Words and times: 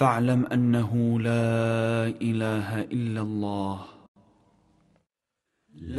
فاعلم 0.00 0.46
أنه 0.52 1.20
لا 1.20 2.08
إله 2.28 2.80
إلا 2.80 3.20
الله. 3.20 3.78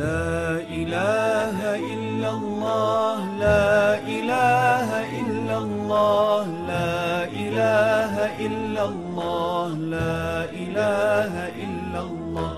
لا 0.02 0.58
إله 0.80 1.58
إلا 1.94 2.30
الله 2.32 3.18
لا 3.46 4.00
إله 4.18 4.90
إلا 5.22 5.58
الله 5.58 6.46
لا 6.74 7.24
إله 7.44 8.14
إلا 8.46 8.84
الله 8.86 9.70
لا 9.78 10.44
إله 10.64 11.34
إلا 11.66 12.02
الله 12.02 12.54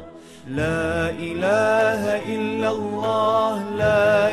لا 0.47 1.09
إله 1.09 2.03
إلا 2.35 2.69
الله 2.71 3.55
لا 3.83 4.32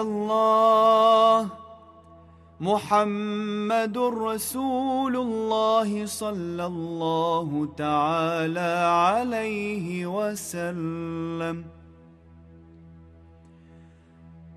الله 0.00 1.48
محمد 2.60 3.98
رسول 3.98 5.16
الله 5.16 6.06
صلى 6.06 6.66
الله 6.66 7.68
تعالى 7.76 8.72
عليه 9.08 10.06
وسلم. 10.06 11.64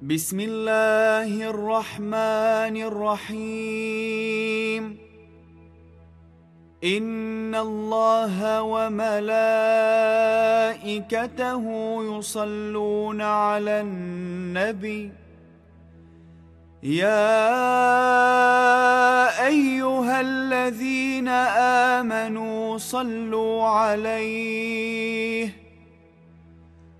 بسم 0.01 0.39
الله 0.39 1.49
الرحمن 1.49 2.75
الرحيم. 2.91 4.83
إن 6.83 7.55
الله 7.55 8.61
وملائكته 8.61 9.23
يصلون 12.17 13.21
على 13.21 13.81
النبي 13.81 15.22
يا 16.83 17.47
أيها 19.47 20.21
الذين 20.21 21.27
آمنوا 21.97 22.77
صلوا 22.77 23.63
عليه 23.63 25.55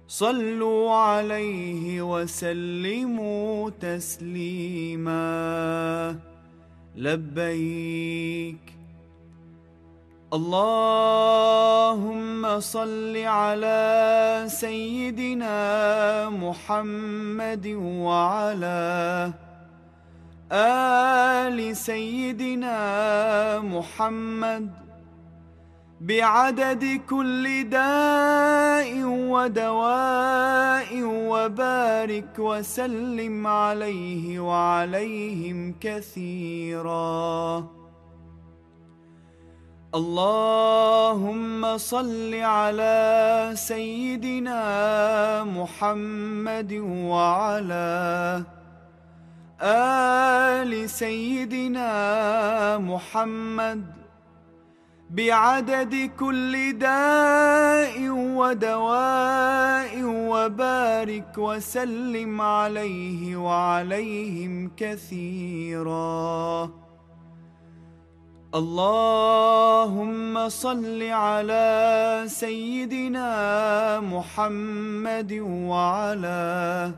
صلوا 0.07 0.95
عليه 0.95 2.01
وسلموا 2.01 3.69
تسليما. 3.69 5.19
لبيك. 6.95 8.73
اللهم 10.33 12.59
صل 12.59 13.17
على 13.17 14.43
سيدنا 14.47 16.29
محمد 16.29 17.67
وعلى 17.77 19.33
آل 20.53 21.75
سيدنا 21.75 22.79
محمد 23.59 24.69
بعدد 26.01 27.01
كل 27.09 27.69
داء 27.69 29.03
ودواء 29.03 30.89
وبارك 31.03 32.39
وسلم 32.39 33.47
عليه 33.47 34.39
وعليهم 34.39 35.75
كثيراً. 35.81 37.63
اللهم 39.95 41.77
صل 41.77 42.33
على 42.33 43.51
سيدنا 43.53 44.63
محمد 45.43 46.73
وعلى 46.83 48.43
آل 49.63 50.89
سيدنا 50.89 51.87
محمد 52.77 53.85
بعدد 55.09 56.11
كل 56.19 56.77
داء 56.77 58.09
ودواء 58.09 60.03
وبارك 60.03 61.37
وسلم 61.37 62.41
عليه 62.41 63.35
وعليهم 63.35 64.71
كثيراً. 64.77 66.69
اللهم 68.53 70.49
صل 70.49 71.01
على 71.03 72.23
سيدنا 72.27 73.99
محمد 73.99 75.33
وعلى 75.41 76.91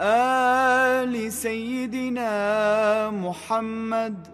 آل 0.00 1.32
سيدنا 1.32 3.10
محمد 3.10 4.26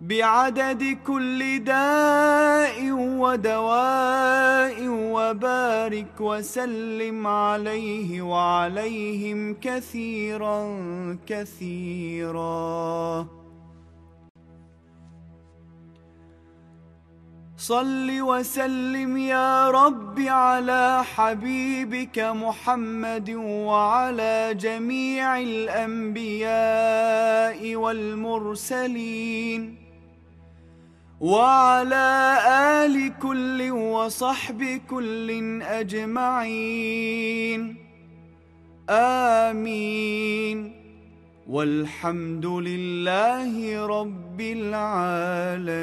بعدد 0.00 0.98
كل 1.06 1.64
داء 1.64 2.92
ودواء 2.92 4.88
وبارك 4.88 6.20
وسلم 6.20 7.26
عليه 7.26 8.22
وعليهم 8.22 9.54
كثيرا 9.60 10.78
كثيرا. 11.26 13.26
صل 17.68 18.08
وسلم 18.20 19.16
يا 19.16 19.70
رب 19.70 20.20
على 20.20 21.04
حبيبك 21.14 22.18
محمد 22.18 23.30
وعلى 23.68 24.54
جميع 24.54 25.38
الأنبياء 25.38 26.46
والمرسلين 27.76 29.76
وعلى 31.20 32.38
آل 32.48 33.18
كل 33.18 33.70
وصحب 33.70 34.80
كل 34.90 35.62
أجمعين. 35.62 37.08
آمين. 38.90 40.77
والحمد 41.48 42.46
لله 42.46 43.86
رب 43.86 44.40
العالمين. 44.40 45.78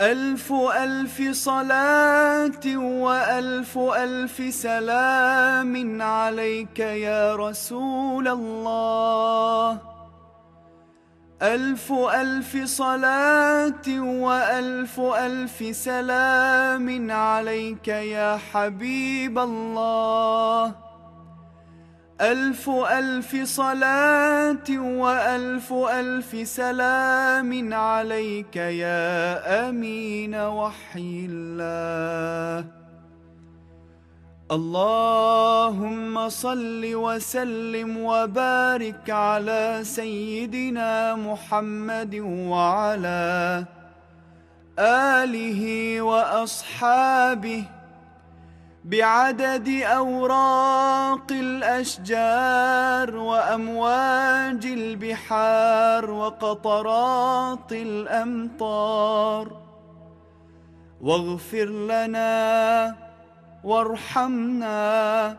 ألف 0.00 0.52
ألف 0.52 1.22
صلاة 1.30 2.76
وألف 2.76 3.78
ألف 3.78 4.54
سلام 4.54 6.02
عليك 6.02 6.78
يا 6.78 7.36
رسول 7.36 8.28
الله. 8.28 9.78
ألف 11.42 11.92
ألف 11.92 12.64
صلاة 12.64 14.00
وألف 14.00 15.00
ألف 15.00 15.76
سلام 15.76 17.10
عليك 17.10 17.88
يا 17.88 18.36
حبيب 18.36 19.38
الله. 19.38 20.91
ألف 22.22 22.70
ألف 22.70 23.36
صلاة 23.44 24.68
وألف 24.70 25.72
ألف 25.72 26.48
سلام 26.48 27.74
عليك 27.74 28.56
يا 28.56 29.68
أمين 29.68 30.34
وحي 30.34 31.26
الله. 31.30 32.64
اللهم 34.52 36.28
صل 36.28 36.82
وسلم 36.94 37.96
وبارك 37.96 39.10
على 39.10 39.80
سيدنا 39.82 41.14
محمد 41.14 42.14
وعلى 42.24 43.64
آله 44.78 45.62
وأصحابه 46.00 47.64
بعدد 48.84 49.68
أوراق 49.82 51.26
الأشجار 51.30 53.16
وأمواج 53.16 54.66
البحار 54.66 56.10
وقطرات 56.10 57.72
الأمطار. 57.72 59.62
واغفر 61.00 61.64
لنا 61.64 62.96
وارحمنا 63.64 65.36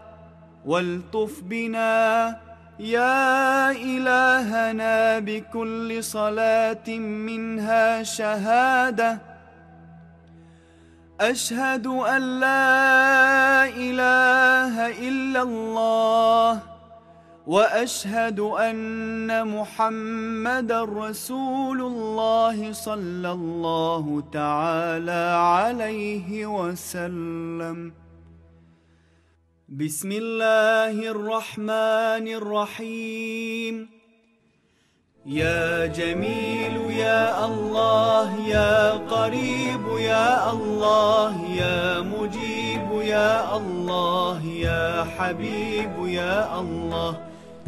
والطف 0.65 1.41
بنا. 1.41 2.39
يا 2.79 3.71
إلهنا 3.71 5.19
بكل 5.19 6.03
صلاة 6.03 6.89
منها 6.97 8.03
شهادة. 8.03 9.32
أشهد 11.23 11.87
أن 11.87 12.39
لا 12.39 13.65
إله 13.71 14.75
إلا 15.07 15.41
الله 15.41 16.59
وأشهد 17.47 18.39
أن 18.39 19.47
محمد 19.47 20.71
رسول 20.71 21.79
الله 21.81 22.73
صلى 22.73 23.31
الله 23.31 24.23
تعالى 24.31 25.23
عليه 25.55 26.45
وسلم. 26.45 27.93
بسم 29.69 30.11
الله 30.11 30.97
الرحمن 31.15 32.25
الرحيم. 32.27 34.02
يا 35.25 35.85
جميل 35.85 36.91
يا 36.91 37.45
الله 37.45 38.35
يا 38.47 38.91
قريب 38.91 39.87
يا 39.97 40.51
الله 40.51 41.33
يا 41.47 42.01
مجيب 42.01 42.91
يا 43.01 43.57
الله 43.57 44.41
يا 44.45 45.07
حبيب 45.17 46.07
يا 46.07 46.59
الله 46.59 47.15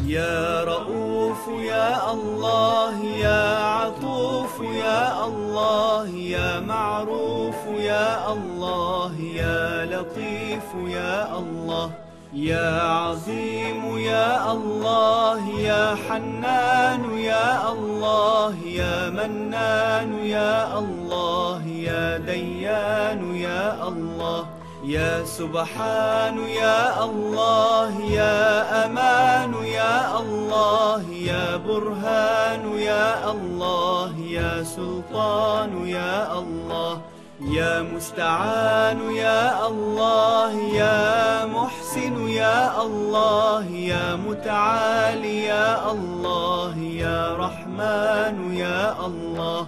يا 0.06 0.64
رؤوف 0.64 1.48
يا 1.48 2.12
الله 2.12 3.04
يا 3.06 3.58
عطوف 3.64 4.62
يا 4.62 5.26
الله 5.26 6.08
يا 6.10 6.60
معروف 6.60 7.56
يا 7.80 8.34
الله 8.34 9.14
يا 9.36 9.86
لطيف 9.86 10.68
يا 10.88 11.38
الله. 11.40 12.05
يا 12.36 12.82
عظيم 12.82 13.98
يا 13.98 14.52
الله 14.52 15.50
يا 15.50 15.96
حنان 16.10 17.18
يا 17.18 17.72
الله 17.72 18.56
يا 18.66 19.10
منان 19.10 20.20
يا 20.20 20.80
الله 20.80 21.62
يا 21.68 22.18
ديان 22.18 23.36
يا 23.36 23.88
الله 23.88 24.46
يا 24.84 25.24
سبحان 25.24 26.38
يا 26.48 27.04
الله 27.06 28.02
يا 28.04 28.40
أمان 28.86 29.54
يا 29.64 30.20
الله 30.20 31.04
يا 31.12 31.58
برهان 31.58 32.64
يا 32.78 33.32
الله 33.32 34.12
يا 34.20 34.64
سلطان 34.64 35.88
يا 35.88 36.40
الله. 36.40 37.15
يا 37.42 37.82
مستعان 37.82 39.12
يا 39.12 39.68
الله 39.68 40.52
يا 40.74 41.46
محسن 41.46 42.28
يا 42.28 42.82
الله 42.82 43.66
يا 43.66 44.16
متعالي 44.16 45.44
يا 45.46 45.92
الله 45.92 46.78
يا 46.78 47.36
رحمن 47.36 48.56
يا 48.56 49.06
الله 49.06 49.68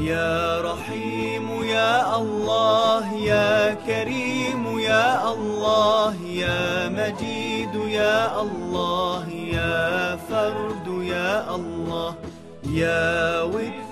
يا 0.00 0.60
رحيم 0.60 1.62
يا 1.64 2.16
الله 2.16 3.12
يا 3.14 3.74
كريم 3.74 4.78
يا 4.78 5.32
الله 5.32 6.14
يا 6.24 6.88
مجيد 6.88 7.74
يا 7.74 8.40
الله 8.40 9.28
يا 9.28 10.16
فرد 10.16 10.86
يا 11.02 11.54
الله 11.54 12.14
يا 12.70 13.42
وتر 13.42 13.87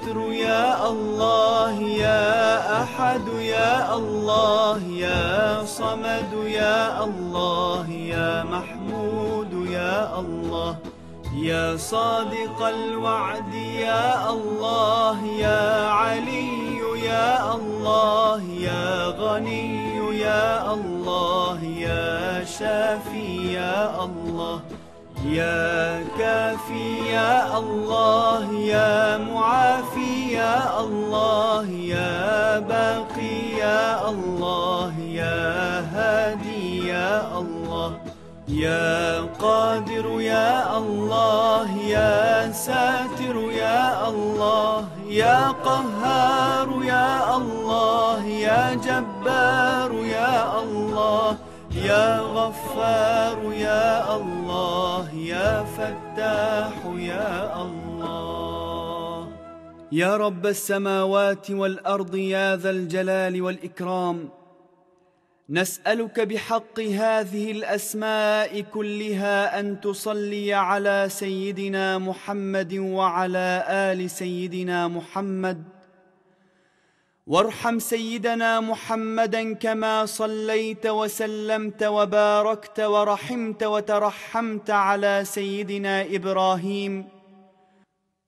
يا 0.57 0.89
الله 0.89 1.77
يا 1.81 2.25
أحد 2.83 3.27
يا 3.29 3.95
الله 3.97 4.81
يا 5.07 5.65
صمد 5.65 6.33
يا 6.47 7.05
الله 7.05 7.87
يا 7.91 8.45
محمود 8.45 9.53
يا 9.71 10.19
الله 10.21 10.77
يا 11.37 11.77
صادق 11.77 12.59
الوعد 12.63 13.55
يا 13.89 14.31
الله 14.31 15.19
يا 15.47 15.65
علي 16.01 16.49
يا 17.05 17.55
الله 17.55 18.41
يا 18.69 18.89
غني 19.21 19.69
يا 20.27 20.73
الله 20.75 21.61
يا 21.65 22.45
شافي 22.45 23.53
يا 23.61 24.05
الله. 24.05 24.61
يا 25.25 26.05
كافي 26.19 27.09
يا 27.13 27.59
الله 27.59 28.53
يا 28.53 29.19
معافي 29.19 30.33
يا 30.33 30.81
الله 30.81 31.67
يا 31.69 32.59
باقي 32.59 33.59
يا 33.59 34.09
الله 34.09 34.93
يا 35.01 35.81
هادي 35.95 36.87
يا 36.89 37.39
الله 37.39 37.99
يا 38.49 39.21
قادر 39.41 40.21
يا 40.21 40.79
الله 40.79 41.69
يا 41.81 42.53
ساتر 42.53 43.37
يا 43.51 44.09
الله 44.09 44.85
يا 45.09 45.49
قهار 45.65 46.69
يا 46.85 47.37
الله 47.37 48.25
يا 48.27 48.75
جبار 48.75 49.93
يا 49.93 50.61
الله. 50.63 51.37
يا 51.87 52.21
غفار 52.21 53.53
يا 53.53 54.17
الله 54.17 55.15
يا 55.15 55.65
فتاح 55.65 56.77
يا 56.99 57.63
الله. 57.63 59.29
يا 59.93 60.17
رب 60.17 60.47
السماوات 60.47 61.51
والأرض 61.51 62.15
يا 62.15 62.57
ذا 62.57 62.71
الجلال 62.71 63.43
والإكرام. 63.43 64.29
نسألك 65.51 66.21
بحق 66.21 66.81
هذه 66.81 67.51
الأسماء 67.51 68.61
كلها 68.61 69.61
أن 69.61 69.81
تصلي 69.81 70.55
على 70.55 71.07
سيدنا 71.09 71.99
محمد 71.99 72.75
وعلى 72.75 73.65
آل 73.69 74.11
سيدنا 74.11 74.89
محمد. 74.89 75.76
وارحم 77.29 77.79
سيدنا 77.79 78.61
محمدا 78.61 79.55
كما 79.55 80.07
صليت 80.07 80.87
وسلمت 80.87 81.83
وباركت 81.83 82.81
ورحمت 82.81 83.63
وترحمت 83.63 84.71
على 84.71 85.23
سيدنا 85.25 86.03
إبراهيم 86.03 87.05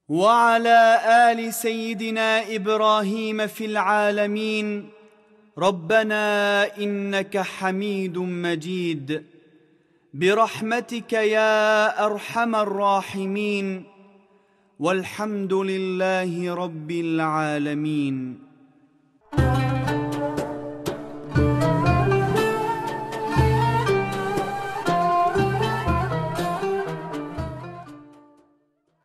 وعلى 0.09 0.99
آل 1.31 1.53
سيدنا 1.53 2.55
إبراهيم 2.55 3.47
في 3.47 3.65
العالمين. 3.65 4.89
ربنا 5.57 6.77
إنك 6.77 7.37
حميد 7.37 8.17
مجيد. 8.17 9.23
برحمتك 10.13 11.13
يا 11.13 12.05
أرحم 12.05 12.55
الراحمين. 12.55 13.83
والحمد 14.79 15.53
لله 15.53 16.53
رب 16.55 16.91
العالمين. 16.91 18.48